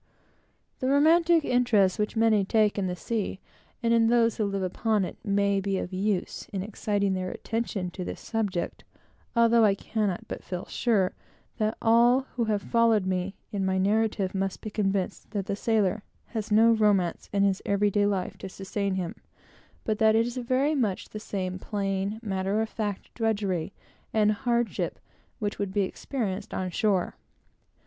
The 0.79 0.87
romantic 0.89 1.45
interest 1.45 1.99
which 1.99 2.15
many 2.15 2.43
take 2.43 2.79
in 2.79 2.87
the 2.87 2.95
sea, 2.95 3.39
and 3.83 3.93
in 3.93 4.07
those 4.07 4.37
who 4.37 4.45
live 4.45 4.63
upon 4.63 5.05
it, 5.05 5.15
may 5.23 5.59
be 5.59 5.77
of 5.77 5.93
use 5.93 6.47
in 6.51 6.63
exciting 6.63 7.13
their 7.13 7.29
attention 7.29 7.91
to 7.91 8.03
this 8.03 8.19
subject, 8.19 8.83
though 9.35 9.63
I 9.63 9.75
cannot 9.75 10.27
but 10.27 10.43
feel 10.43 10.65
sure 10.65 11.13
that 11.59 11.77
all 11.83 12.21
who 12.35 12.45
have 12.45 12.63
followed 12.63 13.05
me 13.05 13.35
in 13.51 13.63
my 13.63 13.77
narrative 13.77 14.33
must 14.33 14.61
be 14.61 14.71
convinced 14.71 15.29
that 15.33 15.45
the 15.45 15.55
sailor 15.55 16.01
has 16.29 16.51
no 16.51 16.71
romance 16.71 17.29
in 17.31 17.43
his 17.43 17.61
every 17.63 17.91
day 17.91 18.07
life 18.07 18.39
to 18.39 18.49
sustain 18.49 18.95
him, 18.95 19.13
but 19.83 19.99
that 19.99 20.15
it 20.15 20.25
is 20.25 20.35
very 20.37 20.73
much 20.73 21.09
the 21.09 21.19
same 21.19 21.59
plain, 21.59 22.19
matter 22.23 22.59
of 22.59 22.69
fact 22.69 23.13
drudgery 23.13 23.71
and 24.11 24.31
hardship, 24.31 24.99
which 25.37 25.59
would 25.59 25.71
be 25.71 25.81
experienced 25.83 26.55
on 26.55 26.71
shore. 26.71 27.13